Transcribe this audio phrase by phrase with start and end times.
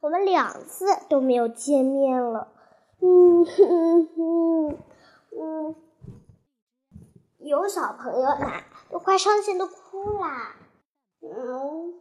[0.00, 2.48] 我们两次都没有见面了。
[3.00, 4.78] 嗯哼哼，
[5.32, 5.74] 嗯，
[7.38, 10.56] 有小朋友啦，都快伤心的哭啦。
[11.20, 12.00] 嗯，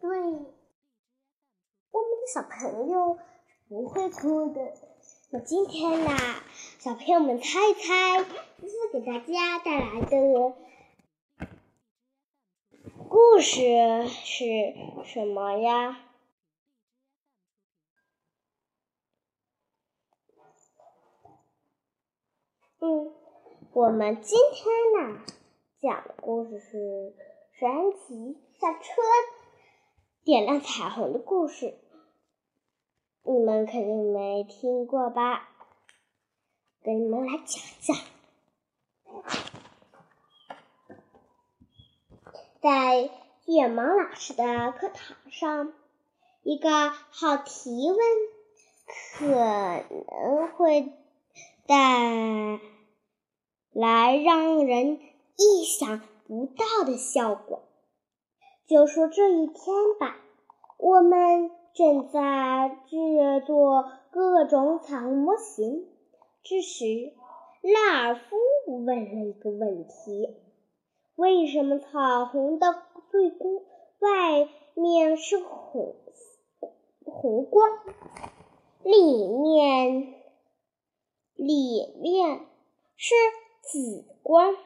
[0.00, 3.18] 对，我们的小朋友
[3.68, 4.72] 不会哭的。
[5.30, 6.16] 那今天呢，
[6.78, 8.24] 小朋友们猜一猜，
[8.60, 10.54] 这是给大家带来的
[13.08, 14.44] 故事是
[15.04, 15.98] 什么呀？
[22.82, 23.12] 嗯，
[23.74, 25.20] 我们今天呢
[25.82, 27.14] 讲的故事是
[27.52, 29.02] 神奇小车
[30.24, 31.74] 点亮彩虹的故事，
[33.22, 35.50] 你们肯定没听过吧？
[36.82, 37.96] 给你们来讲讲，
[42.62, 43.10] 在
[43.44, 45.74] 卷毛老师的课堂上，
[46.42, 47.98] 一个好提问
[49.18, 50.94] 可能会。
[51.66, 51.76] 带
[53.72, 54.98] 来让人
[55.36, 57.62] 意想不到的效果。
[58.66, 59.56] 就说这一天
[59.98, 60.16] 吧，
[60.78, 65.88] 我们正在制作各种彩虹模型。
[66.42, 66.84] 这时，
[67.62, 68.36] 拉尔夫
[68.84, 70.36] 问了一个问题
[71.16, 72.74] ：“为什么彩虹的
[73.10, 73.30] 最
[73.98, 75.96] 外面是红
[77.04, 77.68] 红光，
[78.82, 80.14] 里面？”
[81.34, 82.40] 里面
[82.96, 83.14] 是
[83.70, 84.56] 紫光，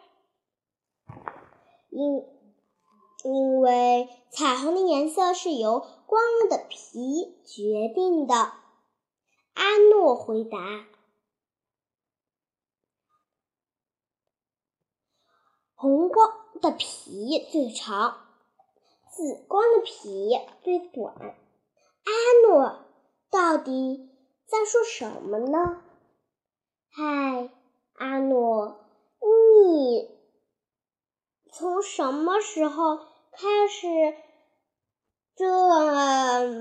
[1.90, 2.24] 因
[3.22, 8.34] 因为彩虹的颜色是由光的皮决定的。
[9.52, 10.58] 阿诺回答
[15.76, 16.32] ：“红光
[16.62, 18.26] 的皮最长，
[19.10, 20.30] 紫光的皮
[20.62, 21.14] 最短。”
[22.04, 22.86] 阿诺
[23.30, 24.10] 到底
[24.46, 25.82] 在说什么呢？
[26.88, 27.50] 嗨，
[27.96, 28.83] 阿诺，
[29.54, 30.10] 你
[31.52, 32.96] 从什么时候
[33.32, 33.86] 开始
[35.36, 35.46] 这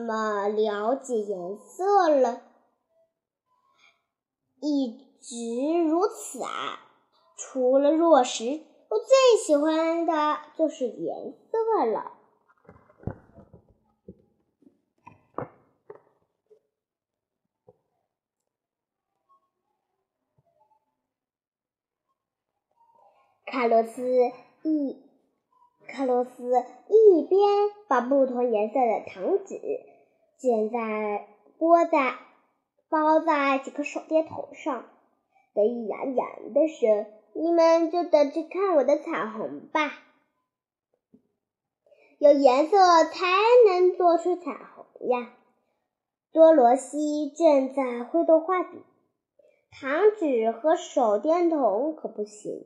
[0.06, 2.42] 么了解颜色了？
[4.62, 6.80] 一直如此啊！
[7.38, 8.46] 除了弱石，
[8.90, 12.14] 我最喜欢的就是颜色了。
[23.53, 24.02] 卡洛斯
[24.64, 24.97] 一，
[25.88, 26.44] 卡洛斯
[26.88, 27.40] 一边
[27.88, 29.62] 把不同颜色的糖纸
[30.40, 31.28] 卷在、
[31.59, 32.16] 包在、
[32.90, 34.86] 包在几个手电筒上，
[35.53, 37.06] 得意洋洋地说
[37.40, 40.00] ：“你们就等着看我的彩虹吧！
[42.18, 43.28] 有颜色才
[43.68, 45.31] 能做出彩虹呀！”
[46.34, 48.80] 多罗西正在挥动画笔，
[49.69, 52.66] 糖纸和手电筒可不行。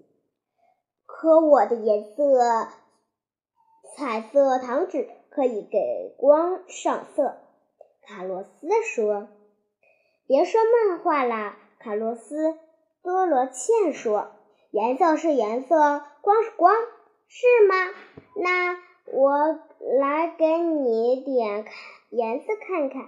[1.19, 2.67] 可我的颜色，
[3.95, 7.39] 彩色糖纸可以给光上色。
[8.03, 9.27] 卡洛斯说
[10.29, 12.59] ：“别说漫画了。”卡洛斯
[13.01, 14.27] 多罗茜说
[14.69, 16.75] ：“颜色是颜色，光是光，
[17.27, 17.75] 是吗？”
[18.39, 18.77] 那
[19.11, 19.59] 我
[19.99, 21.73] 来给你点看
[22.11, 23.01] 颜色看看。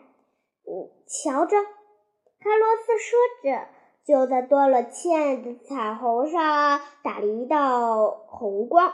[0.66, 3.68] 嗯瞧着，卡洛斯说着。
[4.09, 8.92] 就在多了茜的彩虹上打了一道红光，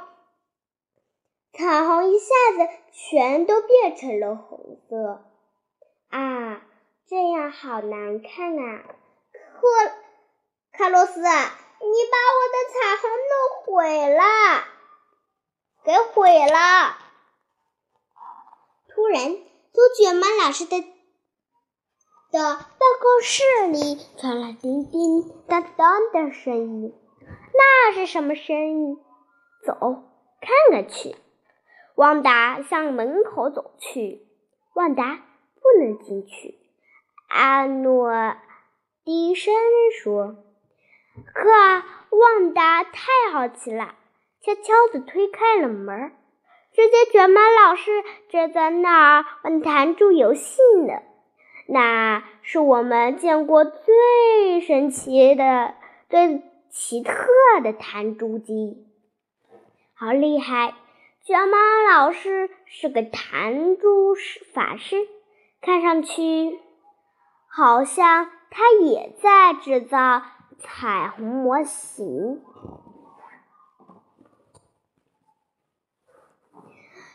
[1.53, 2.25] 彩虹一下
[2.57, 5.23] 子全都变成了红色。
[6.09, 6.61] 啊，
[7.07, 8.83] 这样好难看啊！
[9.31, 9.67] 克
[10.73, 13.33] 卡洛斯，你把我的彩虹弄
[13.63, 14.21] 毁了，
[15.85, 16.97] 给毁了！
[18.89, 20.94] 突然，从卷毛老师的。
[22.35, 26.93] 的办公室里传来叮叮当当的声音，
[27.53, 28.97] 那是什么声音？
[29.65, 30.03] 走，
[30.41, 31.15] 看看去。
[31.95, 34.27] 旺达向门口走去。
[34.73, 35.23] 旺达
[35.61, 36.59] 不能进去。
[37.29, 38.11] 阿诺
[39.05, 39.53] 低声
[40.03, 40.35] 说
[41.33, 41.49] ：“可
[42.17, 43.95] 旺达太好奇了，
[44.41, 46.11] 悄悄地推开了门，
[46.73, 50.95] 只见卷毛老师正在那儿玩弹珠游戏呢。”
[51.67, 55.73] 那是我们见过最神奇的、
[56.09, 57.13] 最奇特
[57.63, 58.87] 的弹珠机，
[59.95, 60.75] 好厉害！
[61.23, 61.57] 卷毛
[61.91, 64.13] 老师是个弹珠
[64.53, 65.07] 法师，
[65.59, 66.59] 看上去
[67.47, 70.21] 好像他也在制造
[70.59, 72.43] 彩虹模型。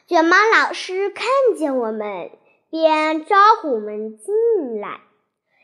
[0.09, 1.27] 卷毛老师看
[1.57, 2.33] 见我们。
[2.71, 5.01] 边招呼我们进来，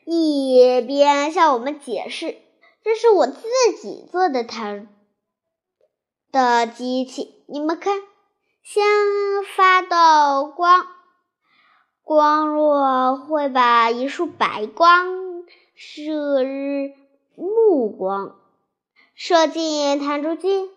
[0.04, 2.36] 一边向我们解释
[2.82, 3.42] ：“这是我自
[3.80, 4.88] 己做的弹
[6.32, 8.00] 的机器，你们看，
[8.64, 8.84] 先
[9.54, 10.84] 发到光，
[12.02, 15.44] 光若会把一束白光
[15.76, 16.92] 射日
[17.36, 18.34] 目光
[19.14, 20.68] 射进弹珠机，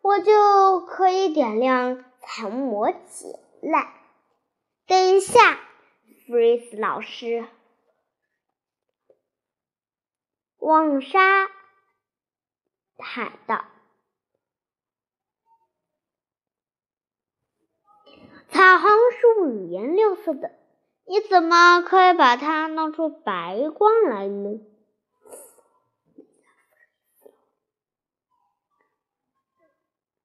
[0.00, 3.92] 我就可以点亮彩虹魔解来。
[4.86, 5.58] 等一下。”
[6.32, 7.46] 弗瑞斯老师，
[10.56, 11.18] 旺沙
[12.96, 13.66] 喊道
[18.48, 20.58] ：“彩虹是五颜六色的，
[21.04, 24.58] 你怎么可以把它弄出白光来呢？”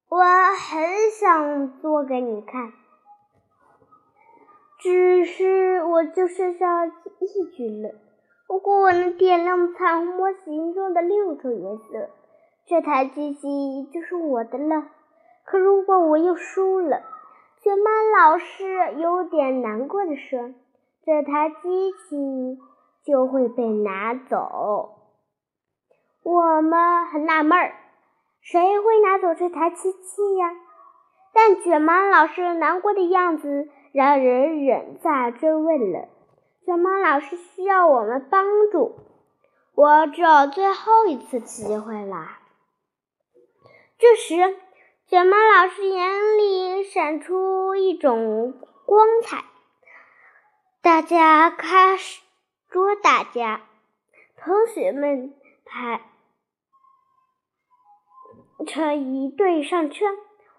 [0.08, 0.24] 我
[0.56, 2.87] 很想做给你看。
[4.80, 6.92] 只是我就剩下一
[7.56, 7.92] 句了。
[8.48, 12.10] 如果我能点亮彩虹模型中的六种颜色，
[12.66, 14.86] 这台机器就是我的了。
[15.46, 17.02] 可如果我又输了，
[17.62, 20.54] 卷毛老师有点难过的说
[21.04, 22.60] ：“这台机器
[23.04, 24.94] 就会被拿走。”
[26.24, 27.74] 我们很纳闷儿，
[28.42, 30.52] 谁会拿走这台机器呀？
[31.34, 33.70] 但卷毛老师难过的样子。
[33.92, 36.08] 让人忍在追问了。
[36.66, 39.00] 卷毛老师需要我们帮助，
[39.74, 42.38] 我只有最后一次机会了。
[43.98, 44.58] 这时，
[45.08, 48.54] 卷毛老师眼里闪出一种
[48.86, 49.46] 光彩，
[50.82, 52.22] 大家开始
[52.70, 53.62] 捉大家。
[54.36, 55.34] 同学们
[55.66, 56.02] 排
[58.68, 60.06] 成一队上车，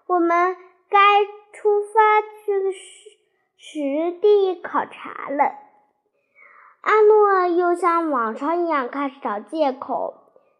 [0.07, 0.57] 我们
[0.89, 1.23] 该
[1.53, 3.18] 出发去的是。
[3.61, 3.79] 实
[4.21, 5.43] 地考察了，
[6.81, 10.13] 阿诺又像往常一样开始找借口，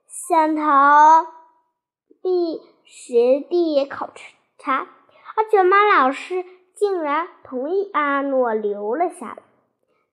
[0.06, 1.26] 想逃
[2.22, 4.10] 避实地考
[4.58, 4.86] 察，
[5.38, 6.44] 而卷毛老师
[6.76, 9.38] 竟然同意阿诺留了下来，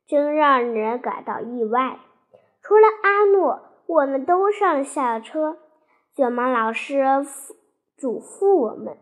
[0.06, 1.98] 真让人感到意外。
[2.62, 5.58] 除了阿诺，我们都上下车。
[6.14, 7.04] 卷毛老师
[7.96, 8.96] 嘱咐我们：“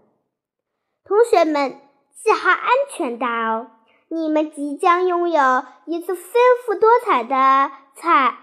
[1.04, 1.78] 同学们，
[2.12, 3.70] 系好安全带哦。”
[4.14, 6.32] 你们即将拥有一次丰
[6.64, 8.38] 富多彩的彩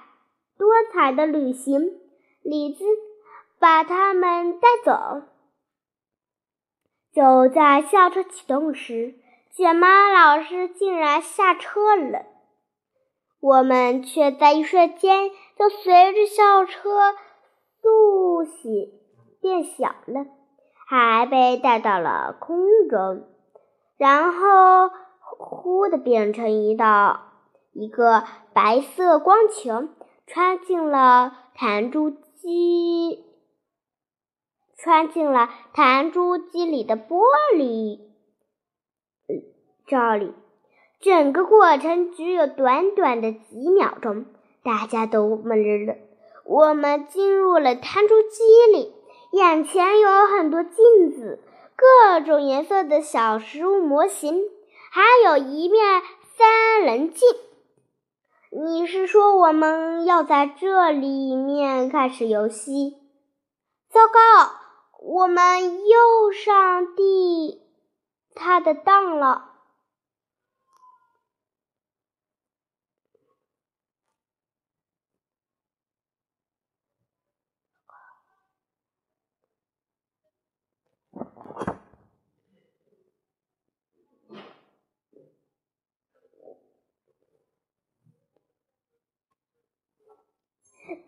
[0.57, 1.97] 多彩的旅行。
[2.44, 2.83] 李子
[3.57, 5.21] 把他们带走。
[7.13, 9.15] 就在校车启动时，
[9.56, 12.25] 卷毛老师竟然下车了。
[13.39, 17.13] 我们却在一瞬间就随着校车
[17.81, 18.89] 速写
[19.39, 20.25] 变小了，
[20.85, 22.59] 还被带到了空
[22.89, 23.25] 中，
[23.95, 24.89] 然后。
[25.45, 27.21] 忽的变成一道
[27.73, 28.23] 一个
[28.53, 29.89] 白色光球，
[30.27, 33.25] 穿进了弹珠机，
[34.77, 37.21] 穿进了弹珠机里的玻
[37.55, 37.99] 璃
[39.88, 40.33] 罩里。
[40.99, 44.25] 整个过程只有短短的几秒钟，
[44.63, 45.95] 大家都懵了。
[46.45, 48.94] 我们进入了弹珠机里，
[49.31, 51.39] 眼前有很多镜子，
[51.75, 54.44] 各种颜色的小食物模型。
[54.93, 56.01] 还有一面
[56.35, 57.25] 三棱镜，
[58.49, 62.97] 你是说我们要在这里面开始游戏？
[63.89, 64.51] 糟糕，
[64.99, 67.61] 我们又上第
[68.35, 69.50] 他的当了。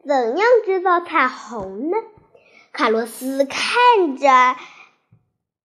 [0.05, 1.97] 怎样制造彩虹呢？
[2.73, 4.27] 卡洛斯看着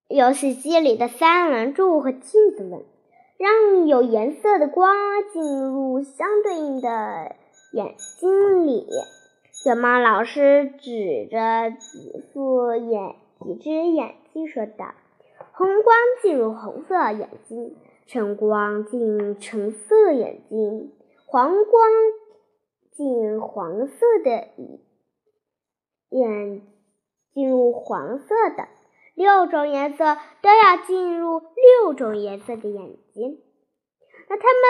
[0.06, 2.84] 游戏机里的三棱柱和镜子问
[3.36, 4.94] ：“让有颜色的光
[5.32, 7.34] 进入相对应的
[7.72, 8.86] 眼睛里。”
[9.64, 14.94] 卷毛老师指着几副眼、几只眼睛说道
[15.50, 17.74] ：“红光进入红色眼睛，
[18.06, 20.92] 橙光进橙色眼睛，
[21.26, 21.64] 黄光。”
[22.98, 24.48] 进黄色的
[26.08, 26.62] 眼，
[27.32, 28.66] 进入黄色的
[29.14, 33.40] 六种颜色都要进入六种颜色的眼睛。
[34.28, 34.62] 那它们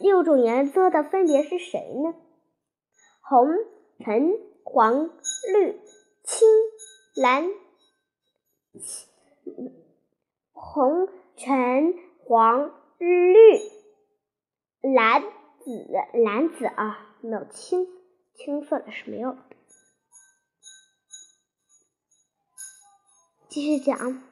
[0.00, 2.16] 六种颜色的分别是谁呢？
[3.20, 3.46] 红、
[4.04, 4.32] 橙、
[4.64, 5.10] 黄、
[5.54, 5.80] 绿、
[6.24, 6.48] 青、
[7.14, 7.48] 蓝。
[10.52, 11.94] 红、橙、
[12.24, 13.60] 黄、绿、
[14.82, 15.22] 蓝
[15.60, 15.86] 紫
[16.24, 17.86] 蓝紫啊，没有青
[18.34, 19.36] 青色的是没有。
[23.48, 24.22] 继续讲，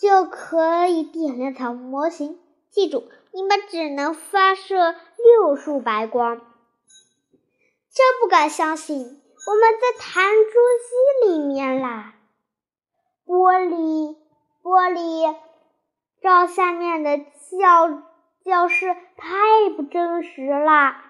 [0.00, 2.38] 就可以点亮彩虹模型。
[2.70, 6.36] 记住，你们只能发射六束白光。
[7.92, 9.22] 真不敢相信，我们
[9.80, 12.14] 在弹珠机里面啦！
[13.26, 14.16] 玻璃，
[14.62, 15.36] 玻璃，
[16.22, 18.02] 照下面的教
[18.44, 21.09] 教室太不真实啦！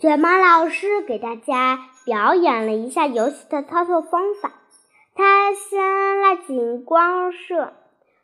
[0.00, 4.52] 卷毛老师给大家表演了一下游戏的操作方法。
[5.16, 7.72] 他先拉紧光射，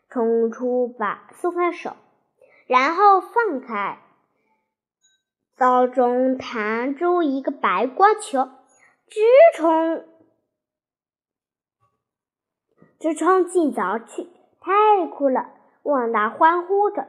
[0.09, 1.97] 冲出把松开手，
[2.69, 3.99] 然后放开，
[5.57, 8.49] 刀中弹出一个白光球，
[9.09, 9.21] 直
[9.57, 10.05] 冲
[13.01, 14.29] 直冲进凿去，
[14.61, 15.51] 太酷了！
[15.83, 17.09] 旺达欢呼着。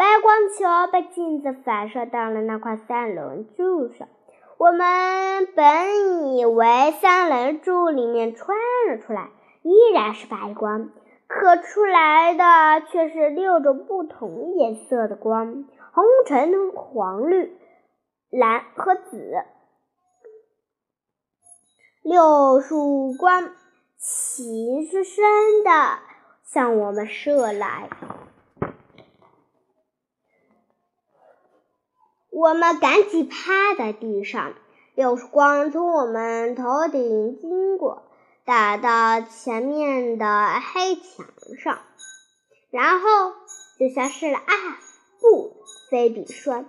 [0.00, 4.08] 白光球被镜子反射到了那块三棱柱上。
[4.56, 8.56] 我们本以为三棱柱里面穿
[8.88, 9.28] 了出来，
[9.60, 10.88] 依然是白光，
[11.26, 17.54] 可出来的却是六种不同颜色的光：红、橙、黄、绿、
[18.30, 19.44] 蓝和紫。
[22.00, 23.50] 六束光
[23.98, 25.22] 齐刷刷
[25.62, 25.98] 的
[26.42, 27.90] 向我们射来。
[32.40, 34.54] 我们赶紧趴在地上，
[34.94, 38.04] 有光从我们头顶经过，
[38.46, 41.26] 打到前面的黑墙
[41.62, 41.80] 上，
[42.70, 43.34] 然后
[43.78, 44.38] 就消失了。
[44.38, 44.54] 啊，
[45.20, 45.54] 不，
[45.90, 46.64] 菲比说，没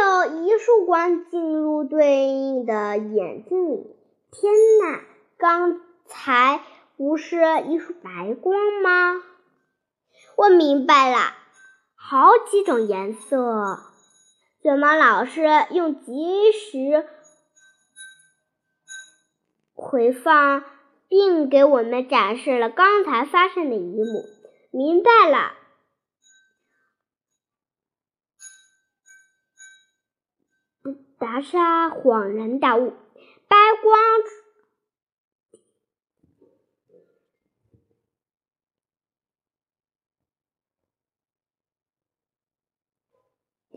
[0.00, 3.96] 有一束光进入对应的眼睛里。
[4.32, 5.02] 天哪，
[5.36, 6.62] 刚才
[6.96, 7.36] 不是
[7.66, 9.22] 一束白光吗？
[10.36, 11.34] 我明白了，
[11.94, 13.80] 好几种颜色。
[14.68, 17.08] 怎么老师用及时
[19.72, 20.62] 回放，
[21.08, 24.26] 并给我们展示了刚才发生的一幕。
[24.70, 25.54] 明白了，
[31.18, 32.92] 达莎恍然大悟，
[33.48, 33.98] 白光。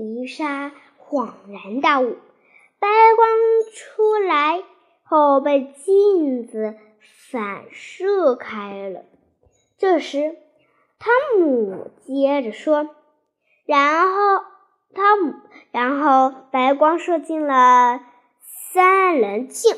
[0.01, 2.17] 迪莎恍然大悟，
[2.79, 3.29] 白光
[3.71, 4.63] 出来
[5.03, 6.75] 后被镜子
[7.29, 9.03] 反射开了。
[9.77, 10.37] 这时，
[10.97, 12.89] 汤姆接着说
[13.63, 14.43] ：“然后，
[14.95, 15.35] 汤姆，
[15.69, 18.03] 然后白光射进了
[18.73, 19.75] 三棱镜，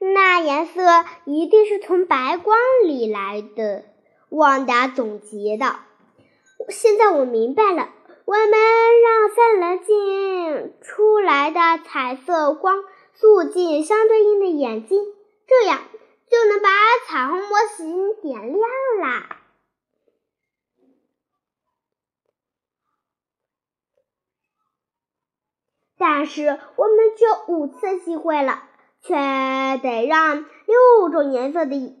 [0.00, 0.82] 那颜色
[1.24, 3.84] 一定是从白光里来的。”
[4.30, 5.80] 旺达总结道
[6.68, 7.88] ：“现在我明白了，
[8.26, 15.02] 我们让三棱镜出来的彩色光速进相对应的眼睛，
[15.46, 15.80] 这样
[16.30, 16.68] 就能把
[17.06, 18.60] 彩虹模型点亮
[19.00, 19.40] 啦。
[25.96, 28.62] 但是我们只有五次机会了，
[29.00, 31.96] 却得让六种颜色的。”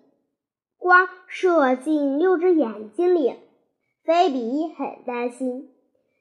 [0.78, 3.36] 光射进六只眼睛里，
[4.04, 5.74] 菲比很担心。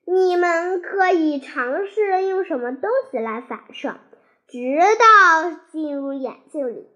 [0.06, 4.00] 你们可以尝试用什么东西来反射，
[4.48, 4.60] 直
[5.00, 6.88] 到进入眼睛里。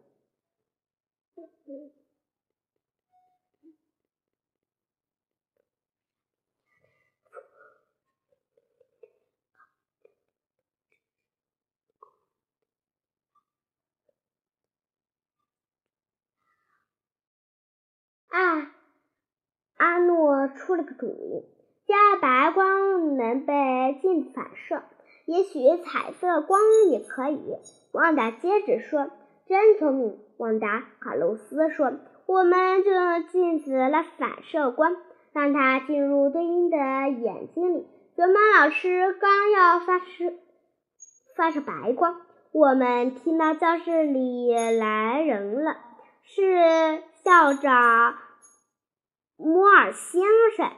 [18.31, 18.71] 啊，
[19.77, 21.45] 阿诺出了个主意，
[21.85, 24.83] 加白光能被镜子反射，
[25.25, 26.59] 也许彩色光
[26.89, 27.57] 也可以。
[27.91, 29.11] 旺达接着说
[29.47, 31.91] ：“真聪明，旺达。”卡洛斯说
[32.25, 34.95] ：“我们就用镜子来反射光，
[35.33, 37.85] 让它进入对应的眼睛里。”
[38.15, 40.33] 卷毛老师刚要发射
[41.35, 42.21] 发射白光，
[42.53, 45.75] 我们听到教室里来人了，
[46.23, 47.03] 是。
[47.23, 48.17] 校长
[49.37, 50.23] 摩尔先
[50.55, 50.71] 生，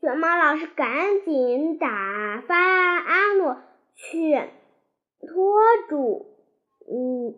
[0.00, 3.60] 卷毛老师赶紧打发阿诺
[3.94, 4.50] 去
[5.20, 6.26] 拖住，
[6.90, 7.34] 嗯，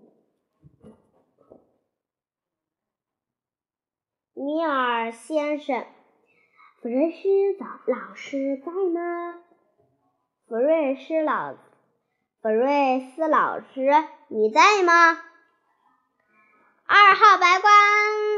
[4.34, 5.86] 米尔先生，
[6.80, 7.28] 弗瑞斯
[7.58, 9.42] 老老师在吗？
[10.46, 11.54] 弗瑞斯老，
[12.42, 13.90] 弗瑞斯老师，
[14.28, 15.31] 你在吗？
[16.84, 17.72] 二号白光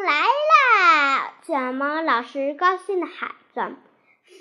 [0.04, 1.34] 来啦！
[1.42, 2.02] 卷毛。
[2.02, 3.76] 老师高兴的喊着，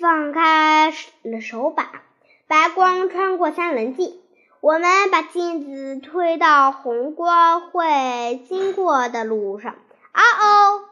[0.00, 0.92] 放开
[1.22, 2.02] 了手把。
[2.46, 4.20] 白光穿过三棱镜，
[4.60, 9.74] 我们把镜子推到红光会经过的路上。
[10.12, 10.84] 啊哦，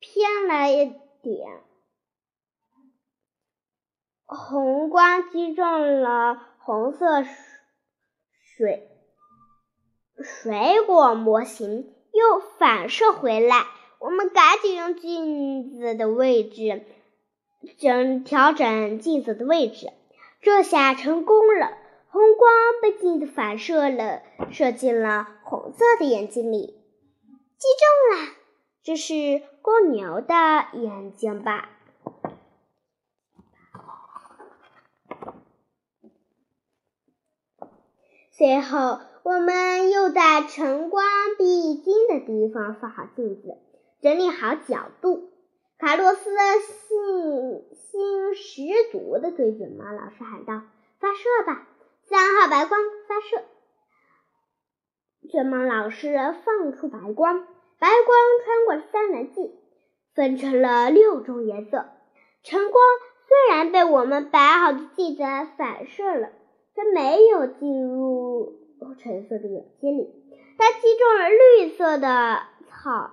[0.00, 0.86] 偏了一
[1.22, 1.62] 点，
[4.24, 7.22] 红光击中了红色
[8.56, 8.88] 水
[10.24, 13.66] 水果模型，又反射回来。
[13.98, 16.84] 我们赶紧用镜子的位置
[17.78, 19.92] 整调整镜子的位置，
[20.40, 21.76] 这下成功了。
[22.08, 26.66] 红光被镜子反射了，射进了红色的眼睛里，
[27.58, 28.32] 击中了。
[28.82, 30.34] 这是公牛的
[30.72, 31.70] 眼睛吧？
[38.30, 41.04] 随后，我们又在晨光
[41.36, 43.58] 必经的地方放好镜子。
[44.00, 45.32] 整理好角度，
[45.80, 46.30] 卡洛斯
[46.60, 50.62] 信心十足地对卷毛老师喊道
[51.00, 51.66] ：“发射吧，
[52.04, 53.42] 三号白光发射！”
[55.28, 57.48] 卷毛老师放出白光，
[57.80, 59.50] 白光穿过三棱镜，
[60.14, 61.84] 分成了六种颜色。
[62.44, 62.84] 晨光
[63.26, 65.24] 虽然被我们摆好的镜子
[65.58, 66.28] 反射了，
[66.76, 68.60] 却没有进入
[68.98, 70.10] 橙色的眼睛里，
[70.58, 73.12] 它击中了绿色的草。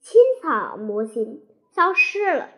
[0.00, 2.50] 青草模型消失了，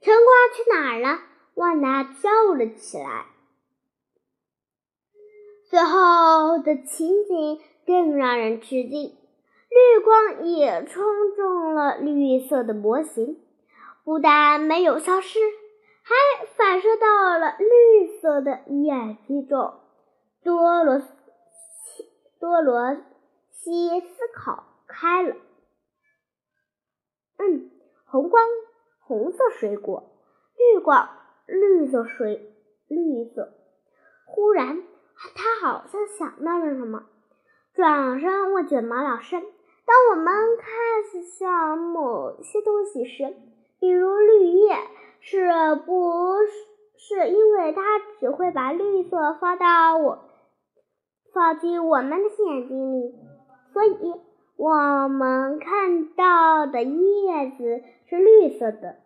[0.00, 1.20] 晨光去哪儿了？
[1.54, 3.26] 旺达叫了起来。
[5.70, 9.16] 最后的情景更让人吃惊，
[9.84, 11.04] 绿光也冲
[11.36, 13.38] 中了绿色的模型，
[14.02, 15.38] 不但没有消失。
[16.02, 19.74] 还反射到了绿色的眼睛中。
[20.42, 21.06] 多罗西
[22.38, 22.96] 多罗
[23.50, 25.36] 西思考开了。
[27.38, 27.70] 嗯，
[28.04, 28.44] 红光，
[29.00, 30.02] 红色水果；
[30.58, 31.08] 绿光，
[31.46, 32.52] 绿色水，
[32.88, 33.54] 绿色。
[34.26, 34.82] 忽然，
[35.34, 37.06] 他好像想到了什么，
[37.72, 39.42] 转身问卷毛老师
[39.86, 43.34] ：“当我们看向某些东西时，
[43.78, 44.76] 比如绿叶。”
[45.26, 45.48] 是
[45.86, 46.36] 不
[46.98, 47.80] 是因为它
[48.20, 50.18] 只会把绿色放到我
[51.32, 53.14] 放进我们的眼睛里，
[53.72, 54.20] 所以
[54.56, 58.96] 我们看到的叶子是绿色的？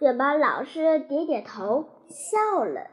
[0.00, 2.86] 卷毛老师点点头，笑了。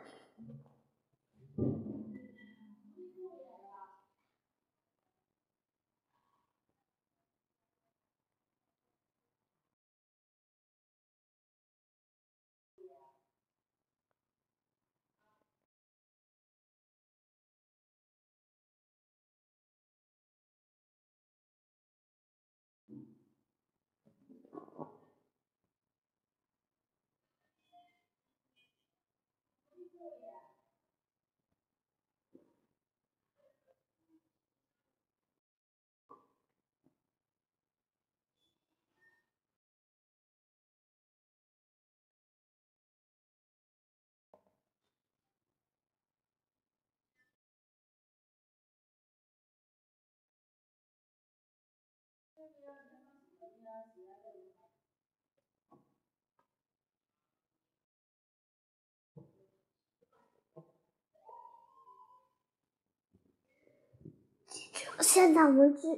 [65.15, 65.97] 现在我们知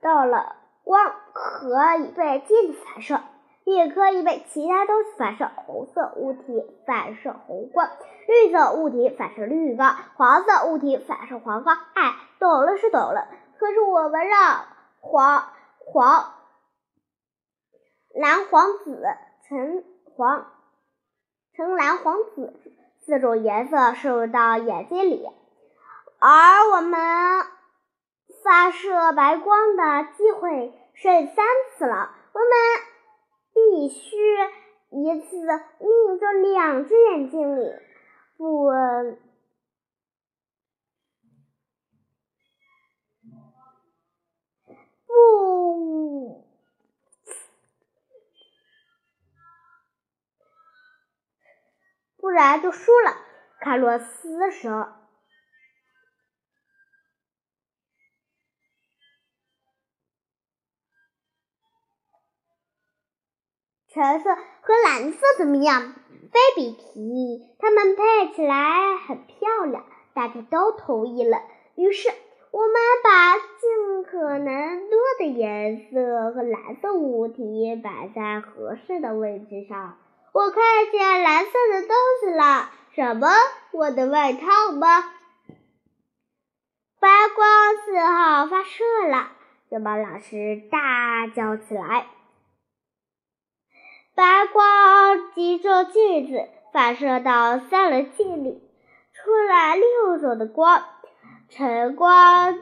[0.00, 3.20] 道了，光可以被镜子反射，
[3.64, 5.50] 也可以被其他东西反射。
[5.66, 7.90] 红色物体反射红光，
[8.28, 11.76] 绿色物体反射绿光，黄色物体反射黄光。
[11.94, 13.26] 哎，懂了是懂了，
[13.58, 14.66] 可是我们让
[15.00, 15.48] 黄
[15.84, 16.32] 黄
[18.14, 19.02] 蓝、黄、紫、
[19.48, 19.82] 橙、
[20.14, 20.46] 黄、
[21.56, 22.54] 橙、蓝、黄、紫
[23.04, 25.28] 四种颜色射入到眼睛里，
[26.20, 27.00] 而我们。
[28.44, 32.50] 发射白光的机会剩三次了，我们
[33.54, 34.16] 必须
[34.90, 35.36] 一次
[35.78, 37.72] 命中两只眼睛里，
[38.36, 38.68] 不
[45.06, 46.44] 不，
[52.18, 53.16] 不然就输了。
[53.60, 55.03] 卡洛斯说。
[63.94, 65.94] 橙色和蓝色怎么样？
[66.32, 69.84] 菲比提议，它们配起来很漂亮。
[70.14, 71.38] 大家都同意了。
[71.76, 72.08] 于是，
[72.50, 79.96] 我们把尽可能多的颜色和蓝色物体摆在合适的位置上。
[80.32, 83.28] 我看见蓝色的东西了，什么？
[83.70, 85.04] 我的外套吗？
[86.98, 89.28] 发光四号发射了，
[89.70, 92.06] 雪豹老师大叫起来。
[94.14, 98.62] 白光击中镜子，反射到三棱镜里，
[99.12, 100.84] 出来六种的光。
[101.48, 102.58] 晨光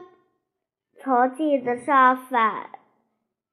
[0.99, 2.69] 从镜子上反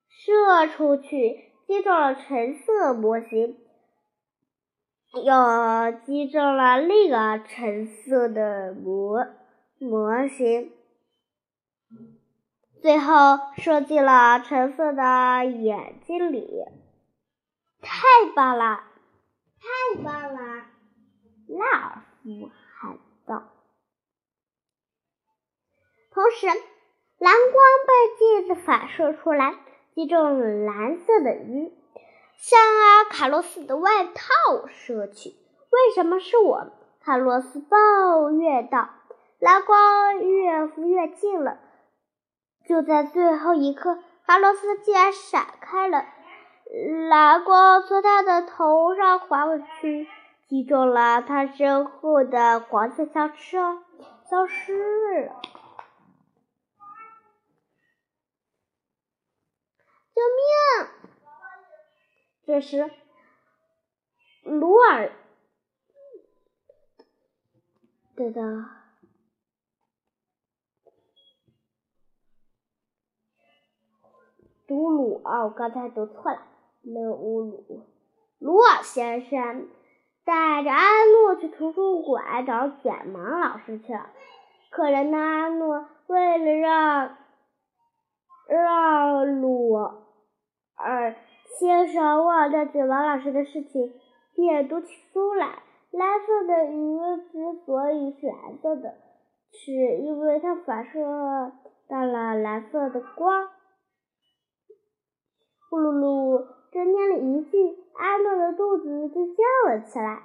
[0.09, 3.57] 射出去，击中了橙色模型。
[5.13, 9.27] 又击中了另一个橙色的模
[9.79, 10.73] 模型，
[12.81, 16.65] 最后射进了橙色的眼睛里。
[17.83, 18.85] 太棒了，
[19.61, 20.67] 太棒了！
[21.49, 23.43] 拉尔夫喊道。
[26.11, 26.47] 同时，
[27.19, 29.55] 蓝光被镜子反射出来，
[29.95, 31.73] 击中蓝色的鱼。
[32.37, 35.31] 向阿卡洛斯的外套射去。
[35.71, 36.73] 为什么是我？
[37.01, 38.91] 卡洛斯抱怨道。
[39.39, 41.59] 蓝光越浮越近了。
[42.67, 46.07] 就在最后一刻，卡洛斯竟然闪开了。
[47.09, 50.07] 蓝光从他的头上划过去，
[50.47, 53.83] 击中了他身后的黄色香车，
[54.29, 55.41] 消失了。
[60.15, 60.89] 救命！
[62.47, 62.89] 这时，
[64.43, 65.11] 鲁尔，
[68.15, 68.43] 对的，
[74.69, 76.47] 鲁鲁啊，我刚才读错了，
[76.83, 77.87] 鲁乌鲁，
[78.39, 79.69] 鲁尔先生
[80.25, 84.11] 带着安诺去图书馆找卷毛老师去了。
[84.71, 87.17] 可怜的安诺为了让
[88.49, 89.73] 让鲁
[90.75, 91.17] 尔。
[91.59, 93.93] 先生忘掉卷毛老师的事情，
[94.35, 95.63] 便读起书来。
[95.91, 96.99] 蓝色的鱼
[97.33, 98.95] 之所以是蓝色的，
[99.53, 101.53] 是因为它反射
[101.89, 103.49] 到了蓝色的光。
[105.69, 110.23] 呼噜噜，只念了一句，阿诺的肚子就叫了起来。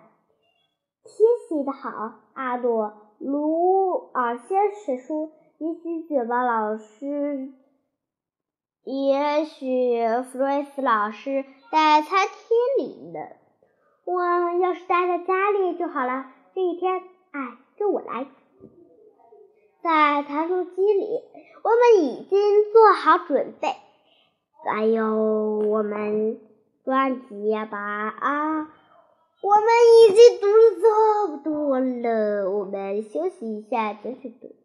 [1.03, 2.93] 天气的好，阿诺。
[3.19, 7.53] 卢尔先生说：“也许卷毛老师。”
[8.83, 13.19] 也许弗瑞斯老师在餐厅里呢。
[14.03, 14.21] 我
[14.61, 16.27] 要是待在家里就好了。
[16.53, 18.27] 这一天，哎，跟我来。
[19.81, 21.21] 在弹书机里，
[21.63, 22.39] 我们已经
[22.71, 23.69] 做好准备。
[24.65, 26.39] 还有我们
[26.83, 28.67] 专辑吧啊！
[29.41, 29.65] 我们
[30.01, 34.55] 已经读了这么多了，我们休息一下继续读。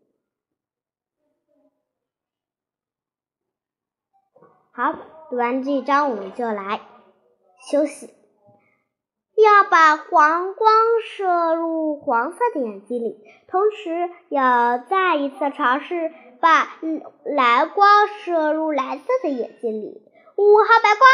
[4.72, 4.94] 好，
[5.28, 6.80] 读完这一章我们就来
[7.70, 8.08] 休息。
[9.36, 10.72] 要把黄光
[11.04, 16.76] 射入黄色的眼睛里，同时要再一次尝试把
[17.24, 20.03] 蓝光射入蓝色的眼睛里。
[20.37, 21.09] 五号白光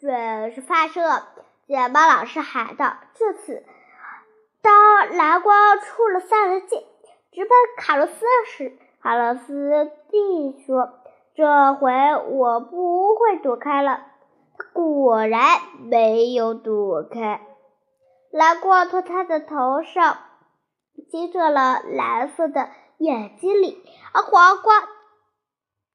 [0.00, 1.22] 准时发射，
[1.66, 2.96] 卷毛老师喊道。
[3.14, 3.64] 这次，
[4.62, 6.82] 当蓝光出了三棱镜，
[7.32, 10.94] 直奔卡洛斯时，卡洛斯弟说。
[11.34, 11.92] 这回
[12.30, 14.06] 我不会躲开了。
[14.72, 15.42] 果然
[15.80, 17.42] 没有躲开，
[18.30, 20.16] 蓝光从他的头上
[21.10, 23.82] 击中了蓝色的眼睛里，
[24.12, 24.72] 而黄瓜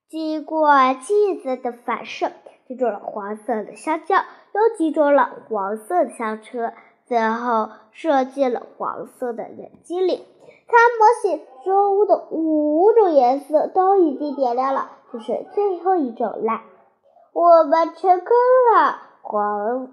[0.10, 0.70] 经过
[1.02, 2.32] 镜子的反射，
[2.68, 6.74] 击中了黄色的香蕉，又击中了黄色的香车，
[7.06, 10.26] 最后射进了黄色的眼睛里。
[10.68, 14.92] 它模型中的五种颜色都已经点亮了。
[15.12, 16.62] 就是最后一种了，
[17.34, 18.28] 我们成功
[18.74, 19.92] 了，黄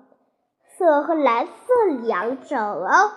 [0.77, 1.53] 色和蓝色
[2.07, 3.11] 两种哦。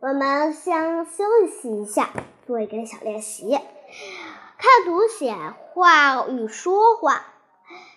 [0.00, 2.10] 我们先休息一下，
[2.46, 5.34] 做一个小练习，看图写
[5.72, 7.24] 话与说话，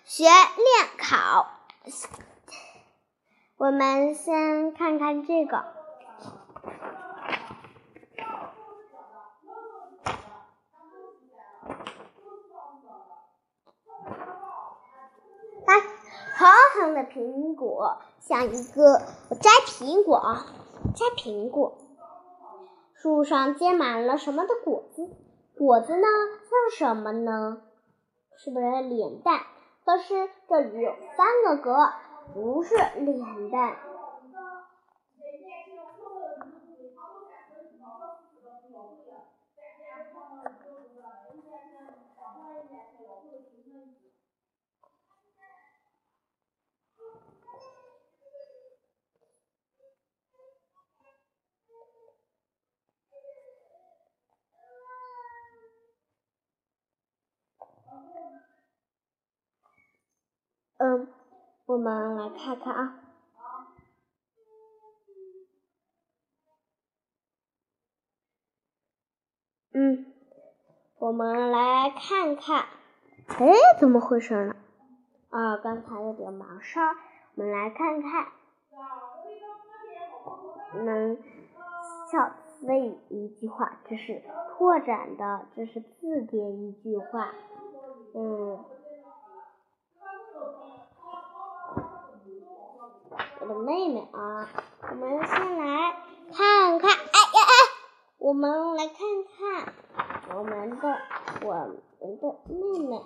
[0.04, 1.46] 学练考。
[3.56, 5.64] 我们先看看这个。
[16.34, 20.44] 长长的苹果像一个我摘苹果，
[20.96, 21.78] 摘苹果。
[23.02, 25.10] 树上结满了什么的果子？
[25.58, 26.06] 果子呢？
[26.06, 27.60] 像什么呢？
[28.36, 29.40] 是不是脸蛋？
[29.84, 31.74] 可是这里有三个格，
[32.32, 33.76] 不是脸蛋。
[60.84, 61.06] 嗯
[61.66, 62.98] 我们来看看啊。
[69.74, 70.12] 嗯，
[70.98, 72.64] 我们来看看，
[73.28, 74.56] 哎，怎么回事呢？
[75.30, 76.96] 啊，刚才有点忙事儿，
[77.36, 78.26] 我们来看看，
[80.84, 81.16] 能
[82.10, 87.32] 小词语一句话，这是拓展的，这是字典一句话，
[88.14, 88.64] 嗯，
[93.42, 94.48] 我的妹妹啊，
[94.82, 95.96] 我们先来
[96.32, 97.52] 看看，哎呀哎。
[98.18, 98.94] 我们来看
[99.26, 99.74] 看
[100.36, 100.96] 我们的
[101.42, 103.02] 我们的妹妹，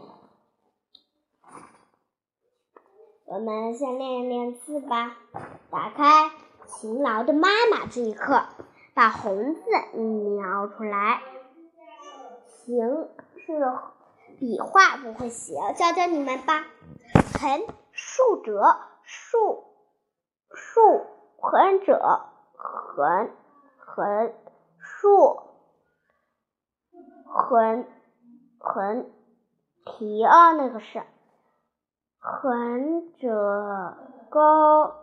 [3.25, 5.16] 我们先练一练字吧。
[5.70, 6.31] 打开
[6.68, 8.42] “勤劳的妈妈”这一课，
[8.92, 9.62] 把红字
[9.99, 11.22] 描出来。
[12.46, 13.72] 行是
[14.38, 16.66] 笔画不会写，教教你们吧。
[17.40, 19.64] 横竖折竖
[20.56, 21.06] 竖
[21.38, 22.00] 横者
[22.56, 23.30] 横
[23.78, 24.32] 横。
[24.78, 25.42] 竖
[27.24, 27.86] 横
[28.58, 29.10] 横
[29.84, 31.02] 提啊，那个是
[32.18, 33.96] 横者
[34.30, 34.94] 高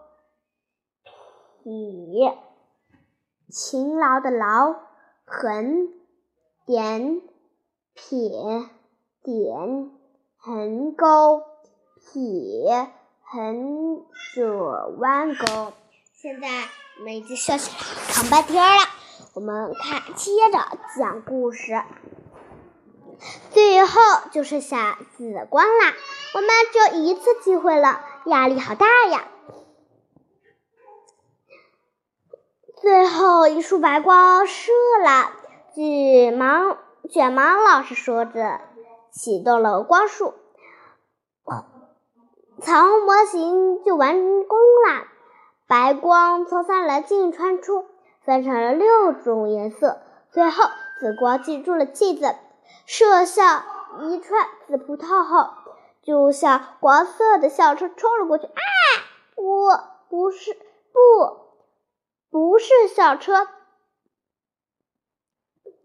[1.64, 2.38] 撇，
[3.50, 4.74] 勤劳的劳，
[5.26, 5.94] 横
[6.66, 7.22] 点
[7.94, 8.30] 撇
[9.22, 9.92] 点
[10.38, 11.44] 横钩
[11.96, 12.92] 撇
[13.34, 15.74] 横折弯钩。
[16.14, 16.48] 现在
[17.00, 17.78] 我们已经学起来
[18.14, 18.84] 长半天了。
[19.34, 20.60] 我们看，接着
[20.96, 21.82] 讲故事。
[23.50, 24.00] 最后
[24.32, 25.94] 就剩下紫光啦，
[26.36, 29.28] 我们只有一次机会了，压力好大呀！
[32.80, 34.72] 最后一束白光射
[35.04, 35.32] 了，
[35.74, 36.78] 卷毛
[37.10, 38.62] 卷毛老师说着，
[39.12, 40.36] 启动了光束，
[42.64, 45.08] 彩虹模型就完工了。
[45.68, 47.86] 白光从三棱镜穿出。
[48.26, 50.64] 分成了六种颜色，最后
[50.98, 52.38] 紫光记住了记子，
[52.86, 53.66] 射向
[54.04, 55.50] 一串紫葡萄后，
[56.02, 58.46] 就向黄色的校车冲了过去。
[58.46, 58.54] 啊！
[59.36, 59.68] 不，
[60.10, 61.02] 不是，不，
[62.32, 63.46] 不是校车，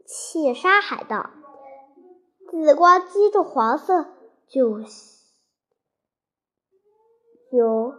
[0.07, 1.31] 窃杀海盗。
[2.53, 4.07] 紫光击中黄色，
[4.49, 4.85] 就
[7.51, 7.95] 就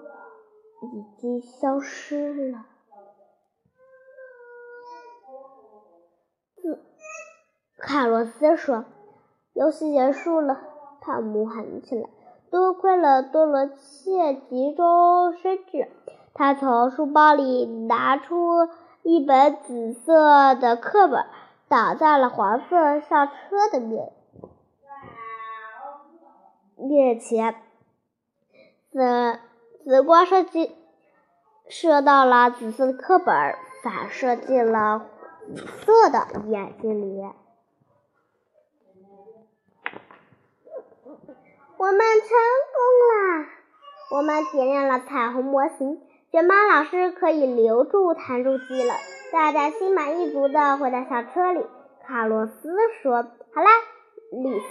[0.93, 2.65] 已经消失了。
[7.77, 8.85] 卡洛斯说
[9.53, 10.59] ：“游戏结束了。”
[11.01, 12.09] 汤姆喊起来
[12.51, 15.87] ：“多亏了多罗切集中生智，
[16.33, 18.67] 他从书包里拿出
[19.01, 21.25] 一本紫色的课本，
[21.67, 23.33] 挡在了黄色校车
[23.71, 24.11] 的面
[26.75, 27.55] 面前。
[28.91, 29.39] 紫
[29.85, 30.75] 紫光射击
[31.69, 35.05] 射到了紫色的课本，反射进了
[35.55, 37.21] 紫色的眼睛里。”
[41.77, 42.29] 我们成
[42.73, 43.45] 功了！
[44.11, 48.93] 我们点亮了彩虹模型，卷毛老师可以留住弹珠机了。
[49.31, 51.65] 大家心满意足地回到校车里。
[52.05, 53.23] 卡洛斯说
[53.53, 53.69] ：“好啦，
[54.31, 54.65] 李斯，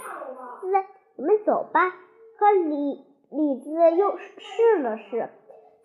[1.15, 1.89] 我们走吧。”
[2.37, 5.29] 可李李子又试了试，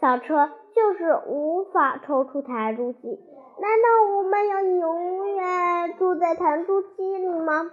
[0.00, 3.20] 小车就是无法抽出弹珠机。
[3.60, 7.70] 难道我们要永远住在弹珠机里吗？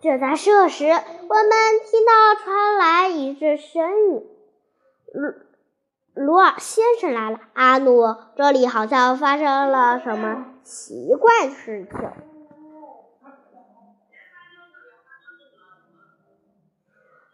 [0.00, 1.50] 就在这时，我们
[1.84, 4.26] 听到传来一阵声音
[5.14, 5.32] ：“鲁
[6.14, 8.02] 鲁尔先生来了。”阿努，
[8.36, 12.10] 这里好像发生了什么奇怪的事情。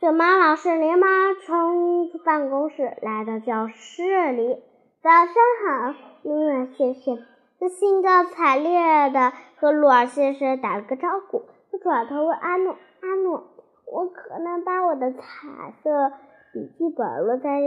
[0.03, 1.09] 卷毛老师连忙
[1.47, 4.61] 冲出办公室，来到教室里。
[5.01, 5.35] 早上
[5.65, 7.25] 好，鲁尔先生。
[7.61, 11.45] 他兴高采烈地和鲁尔先生打了个招呼。
[11.71, 13.45] 他转头问阿诺：“阿诺，
[13.87, 16.13] 我可能把我的彩色
[16.53, 17.61] 笔记本落在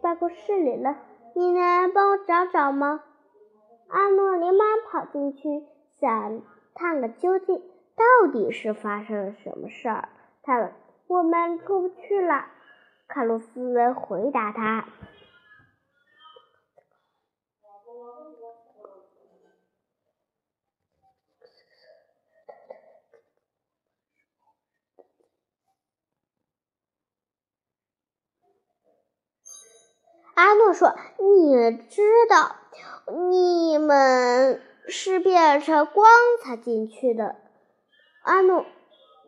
[0.00, 0.96] 办公室里了，
[1.34, 3.00] 你能帮我找找吗？”
[3.90, 5.64] 阿诺连忙跑进去，
[5.98, 6.40] 想
[6.72, 7.60] 探个究竟，
[7.96, 10.08] 到底是发生了什么事儿。
[10.44, 10.70] 他
[11.10, 12.46] ：“我们出不去了。”
[13.08, 14.86] 卡洛斯回答他。
[30.34, 32.56] 阿诺说：“你知道，
[33.28, 36.06] 你们是变成光
[36.42, 37.36] 才进去的。”
[38.24, 38.64] 阿诺，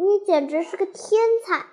[0.03, 1.65] 你简直是个天才！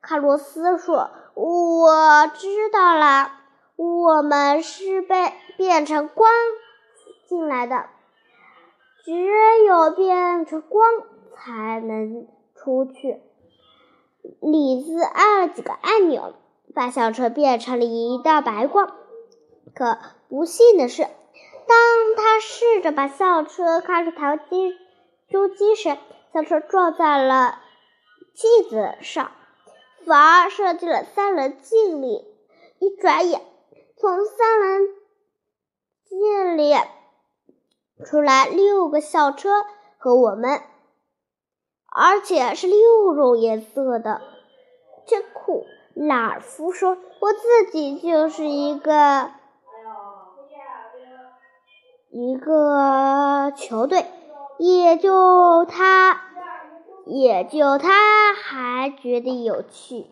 [0.00, 3.30] 卡洛斯说：“我知道了，
[3.76, 6.28] 我们是被变成光
[7.28, 7.86] 进来的，
[9.04, 9.12] 只
[9.64, 10.84] 有变成光
[11.36, 13.22] 才能出去。
[14.40, 16.34] 李子按了几个按钮，
[16.74, 18.96] 把校车变成了一道白光。
[19.76, 19.96] 可
[20.28, 21.08] 不幸的是，当
[22.16, 24.74] 他试着把校车开出台阶
[25.30, 25.96] 珠机时，
[26.34, 27.60] 校车撞在了
[28.36, 29.32] 镜子上，
[30.04, 32.22] 反而射进了三棱镜里。
[32.78, 33.40] 一转眼，
[33.96, 34.88] 从三棱
[36.04, 36.74] 镜里
[38.04, 39.64] 出来六个校车
[39.96, 40.60] 和我们。
[41.88, 44.20] 而且是六种颜色的，
[45.06, 45.64] 真酷！
[45.94, 49.30] 拉尔夫说：“我自己就是一个
[52.10, 54.04] 一个球队，
[54.58, 56.25] 也就他，
[57.06, 60.06] 也就他还觉得有趣。”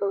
[0.00, 0.06] 哦，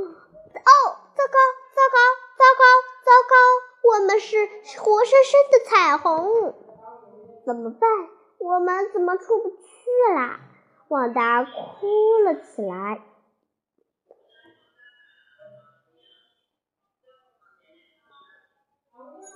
[1.16, 1.38] 糟糕，
[1.74, 1.98] 糟糕，
[2.38, 2.64] 糟糕，
[3.04, 3.36] 糟糕！
[3.84, 4.38] 我们是
[4.80, 6.54] 活生生的彩虹。
[7.46, 7.90] 怎么办？
[8.40, 9.58] 我们怎么出不去
[10.16, 10.40] 啦？
[10.90, 11.50] 旺达哭
[12.26, 13.02] 了起来。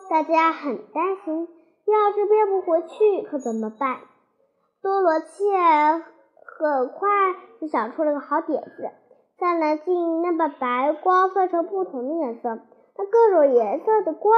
[0.10, 1.48] 大家很担心，
[1.92, 4.00] 要是变不回去可怎么办？
[4.82, 5.26] 多罗切
[6.60, 7.08] 很快
[7.60, 8.92] 就想出了个好点子：
[9.40, 12.60] 三棱镜能把白光分成不同的颜色，
[12.98, 14.36] 那各种颜色的光。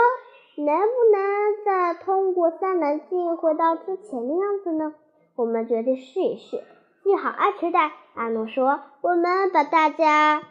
[0.58, 4.94] 能不能再通过三棱镜回到之前的样子呢？
[5.38, 6.62] 我们决定试一试。
[7.02, 10.44] 系好安全带，阿诺说：“我们把大家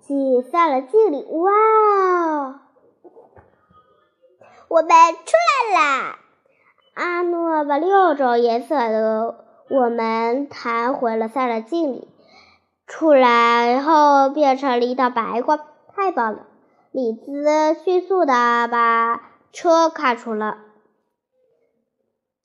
[0.00, 2.61] 挤三棱镜里。”哇！
[4.72, 5.36] 我们出
[5.68, 6.18] 来啦！
[6.94, 12.08] 阿诺把六种颜色的我们弹回了三棱镜里，
[12.86, 15.60] 出来后变成了一道白光，
[15.94, 16.46] 太棒了！
[16.90, 18.32] 李兹迅速的
[18.66, 19.20] 把
[19.52, 20.56] 车开出了，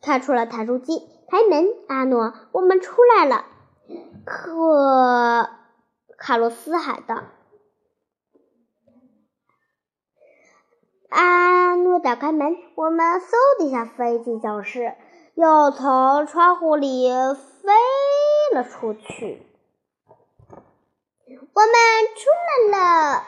[0.01, 1.07] 开出了弹出机。
[1.29, 3.45] 开门，阿诺，我们出来了。
[4.25, 5.49] 可
[6.17, 7.23] 卡洛斯喊道。
[11.77, 14.95] 阿诺打开门，我们嗖的一下飞进教室，
[15.35, 17.71] 又从窗户里飞
[18.55, 19.43] 了出去。
[21.27, 21.73] 我们
[22.15, 22.29] 出
[22.71, 23.23] 来了。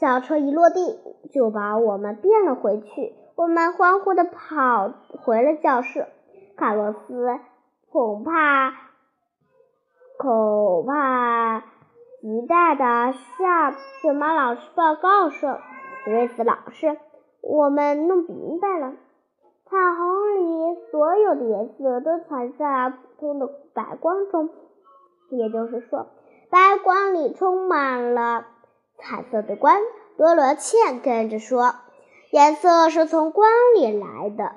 [0.00, 0.98] 小车一落地，
[1.30, 3.14] 就把我们变了回去。
[3.34, 6.06] 我们欢呼的跑回了教室。
[6.56, 7.38] 卡洛斯
[7.90, 8.91] 恐怕
[10.22, 11.64] 恐怕
[12.20, 15.58] 急待的向卷毛老师报告说
[16.06, 16.96] ：“瑞斯老师，
[17.40, 18.92] 我们弄明白了，
[19.64, 24.48] 彩虹里所有的颜色都藏在普通的白光中，
[25.30, 26.06] 也就是说，
[26.50, 28.46] 白光里充满了。”
[29.02, 29.74] 彩色的光，
[30.16, 31.74] 多罗茜跟着说
[32.30, 34.52] ：“颜色是从光里来的。”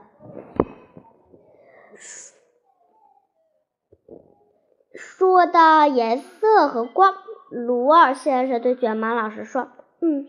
[4.95, 7.13] 说到颜色和光，
[7.49, 9.67] 鲁尔先生对卷毛老师说
[10.01, 10.25] ：“嗯，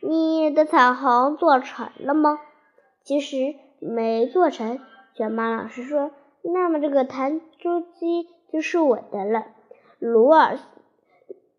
[0.00, 2.38] 你的彩虹做成了吗
[3.02, 4.78] ？”“其实没做成。”
[5.16, 6.10] 卷毛老师说。
[6.44, 9.46] “那么这个弹珠机就是我的了。”
[9.98, 10.58] 鲁尔。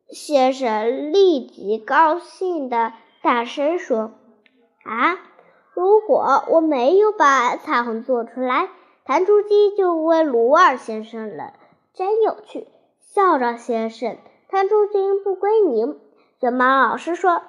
[0.09, 4.11] 先生立即高兴的大声说
[4.85, 5.17] ：“啊，
[5.73, 8.69] 如果我没有把彩虹做出来，
[9.05, 11.53] 弹珠机就归鲁尔先生了，
[11.93, 12.67] 真有趣。”
[12.99, 14.17] 校长先生，
[14.49, 15.99] 弹珠君不归您。
[16.39, 17.41] 卷毛老师说：“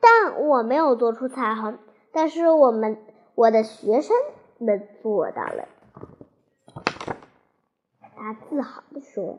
[0.00, 1.78] 但我没有做出彩虹，
[2.12, 2.98] 但是我们
[3.34, 4.16] 我的学生
[4.58, 5.68] 们做到了。”
[8.16, 9.38] 他自豪地说。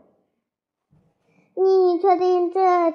[1.55, 2.91] 你确定这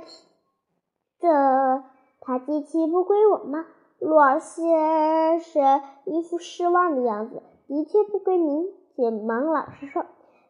[1.21, 1.85] 这
[2.21, 3.67] 台机器不归我吗？
[4.01, 7.41] 洛尔先生一副失望的样子。
[7.69, 10.07] 的确不归您，卷毛老师说。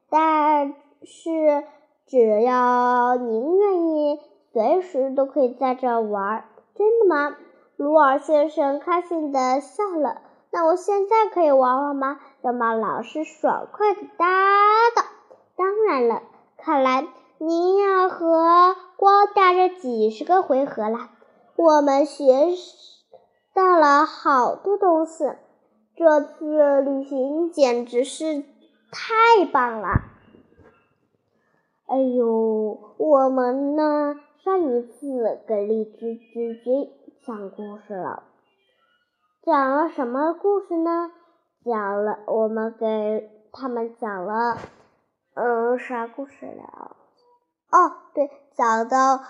[0.08, 1.64] 但是
[2.06, 4.20] 只要您愿意，
[4.52, 6.44] 随时都可以在这玩。
[6.74, 7.36] 真的吗？
[7.76, 10.22] 鲁尔先生开心的笑了。
[10.50, 12.18] 那我现在可以玩玩吗？
[12.42, 14.26] 卷毛老师爽快的答
[14.96, 15.02] 道
[15.56, 16.22] ：“当然了，
[16.56, 17.06] 看来。”
[17.40, 21.08] 您要和光打着几十个回合了，
[21.54, 22.24] 我们学
[23.54, 25.24] 到了好多东西，
[25.94, 28.42] 这次旅行简直是
[28.90, 29.88] 太棒了！
[31.88, 34.14] 哎呦，我们呢？
[34.44, 36.92] 上一次给荔枝之君
[37.26, 38.24] 讲故事了，
[39.42, 41.10] 讲了什么故事呢？
[41.64, 44.58] 讲了，我们给他们讲了，
[45.32, 46.96] 嗯，啥故事了？
[47.70, 49.20] 哦，对，讲的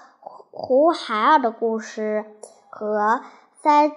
[0.50, 2.24] 胡孩儿的故事
[2.70, 3.20] 和
[3.62, 3.92] 三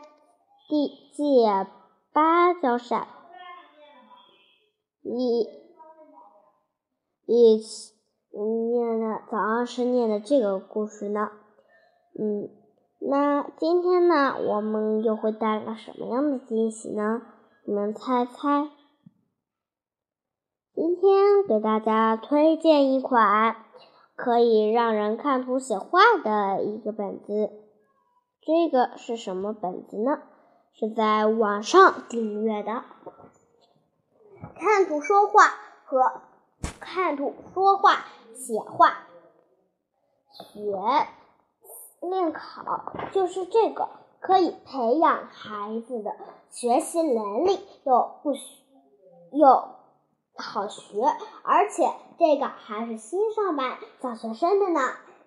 [0.69, 1.65] 弟借
[2.13, 3.07] 芭蕉扇，
[5.01, 5.49] 一
[7.25, 7.95] 一起
[8.39, 11.29] 念的早上是念的这个故事呢。
[12.17, 12.49] 嗯，
[12.99, 17.21] 那今天呢，我们又会带来什么样的惊喜呢？
[17.65, 18.69] 你们猜猜？
[20.73, 23.57] 今天给大家推荐一款
[24.15, 27.51] 可以让人看图写画的一个本子。
[28.41, 30.21] 这个是什么本子呢？
[30.73, 32.83] 是在网上订阅的。
[34.55, 35.43] 看图说话
[35.85, 36.21] 和
[36.79, 38.05] 看图说话
[38.41, 39.07] 写画
[40.31, 40.73] 学
[42.01, 43.87] 练考，就是这个
[44.19, 46.15] 可以培养孩子的
[46.49, 48.33] 学习能力，又不
[49.31, 49.75] 又。
[50.33, 51.03] 好学，
[51.43, 51.83] 而且
[52.17, 54.79] 这个还是新上版小学生的呢，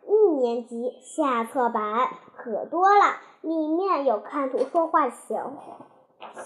[0.08, 5.40] 一年级下册版可多了，里面有看图说话写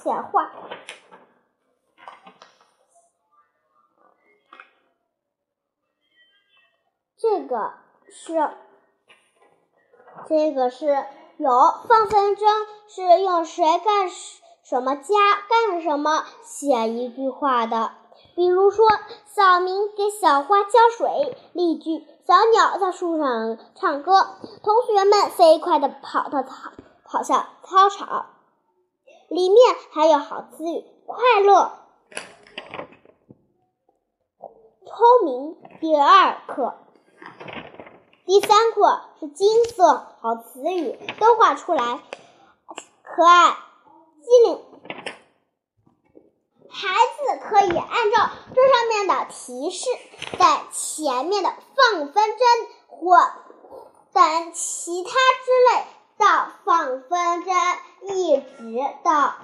[0.03, 0.51] 写画，
[7.31, 7.73] 这个
[8.09, 8.51] 是
[10.29, 11.05] 这个是
[11.37, 11.51] 有
[11.87, 12.47] 放风筝，
[12.89, 14.09] 是用谁干
[14.63, 15.15] 什么家
[15.47, 17.93] 干什么写一句话的。
[18.35, 18.89] 比如说，
[19.27, 21.37] 小明给小花浇水。
[21.53, 24.27] 例句：小鸟在树上唱歌。
[24.63, 26.71] 同学们飞快地跑到操，
[27.05, 28.31] 跑向操场。
[29.29, 29.59] 里面
[29.93, 31.73] 还有好词语：快乐、
[34.87, 35.59] 聪明。
[35.81, 36.75] 第二课，
[38.29, 42.03] 第三课是金色好词语，都画出来。
[43.03, 43.57] 可爱、
[44.21, 44.63] 机灵。
[46.69, 49.89] 孩子可以按照这上面的提示，
[50.39, 53.17] 在前面的放风筝或
[54.13, 55.87] 等其他之类
[56.19, 57.79] 到放风筝，
[58.15, 59.37] 一直到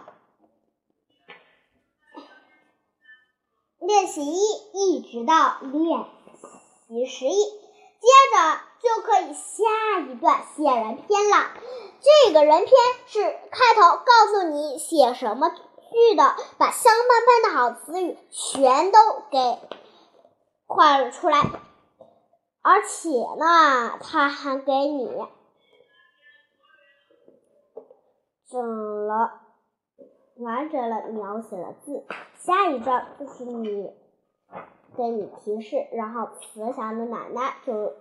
[3.78, 4.42] 练习一，
[4.74, 6.04] 一直到练
[6.86, 11.50] 习十一，接着就可以下一段写人篇了。
[12.00, 12.70] 这个人篇
[13.06, 15.50] 是开头告诉你写什么。
[15.94, 16.24] 句的
[16.58, 18.98] 把香喷喷的好词语全都
[19.30, 19.38] 给
[20.66, 21.38] 画了出来，
[22.62, 25.24] 而且呢，他还给你
[28.50, 29.40] 整了
[30.38, 32.04] 完整了描写了字。
[32.40, 33.92] 下一段就是你
[34.96, 37.94] 给你提示，然后慈祥的奶奶就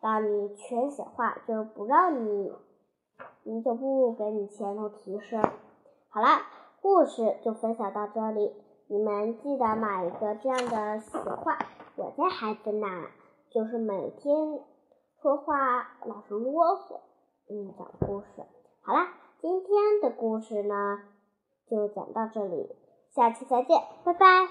[0.00, 2.52] 让你全写话，就不让你，
[3.42, 5.36] 你就不给你前头提示。
[6.08, 6.28] 好了。
[6.82, 8.52] 故事就分享到这里，
[8.86, 11.58] 你们记得买一个这样的写画。
[11.96, 12.86] 我家孩子呢，
[13.50, 14.60] 就是每天
[15.20, 17.00] 说话老是啰嗦，
[17.48, 18.26] 嗯，讲故事。
[18.82, 19.08] 好啦，
[19.40, 21.00] 今天的故事呢
[21.68, 22.76] 就讲到这里，
[23.10, 24.44] 下期再见，拜拜。